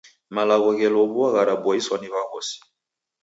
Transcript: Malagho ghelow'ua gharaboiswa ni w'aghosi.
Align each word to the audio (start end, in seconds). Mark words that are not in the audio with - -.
Malagho 0.35 0.69
ghelow'ua 0.77 1.27
gharaboiswa 1.35 1.95
ni 1.99 2.07
w'aghosi. 2.13 2.57